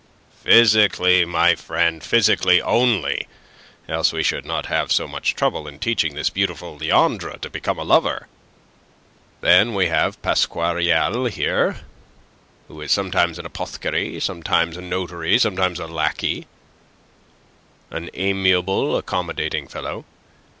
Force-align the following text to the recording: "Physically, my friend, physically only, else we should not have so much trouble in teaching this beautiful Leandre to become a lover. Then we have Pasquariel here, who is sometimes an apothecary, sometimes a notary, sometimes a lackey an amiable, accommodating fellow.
"Physically, 0.43 1.25
my 1.25 1.53
friend, 1.53 2.03
physically 2.03 2.59
only, 2.59 3.27
else 3.87 4.11
we 4.11 4.23
should 4.23 4.45
not 4.47 4.65
have 4.65 4.91
so 4.91 5.07
much 5.07 5.35
trouble 5.35 5.67
in 5.67 5.77
teaching 5.77 6.15
this 6.15 6.31
beautiful 6.31 6.75
Leandre 6.75 7.37
to 7.39 7.51
become 7.51 7.77
a 7.77 7.83
lover. 7.83 8.27
Then 9.41 9.75
we 9.75 9.89
have 9.89 10.19
Pasquariel 10.23 11.27
here, 11.29 11.81
who 12.67 12.81
is 12.81 12.91
sometimes 12.91 13.37
an 13.37 13.45
apothecary, 13.45 14.19
sometimes 14.19 14.75
a 14.75 14.81
notary, 14.81 15.37
sometimes 15.37 15.79
a 15.79 15.85
lackey 15.85 16.47
an 17.91 18.09
amiable, 18.15 18.97
accommodating 18.97 19.67
fellow. 19.67 20.03